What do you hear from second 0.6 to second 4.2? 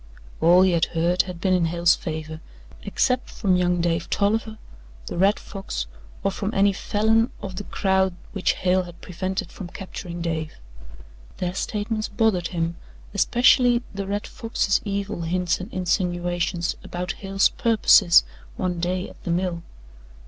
he had heard had been in Hale's favour, except from young Dave